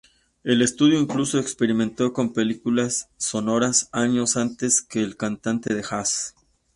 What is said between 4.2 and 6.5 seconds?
antes que "El cantante de jazz".